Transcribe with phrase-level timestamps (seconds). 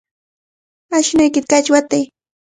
[0.97, 2.03] Ashnuykita kaychaw watay.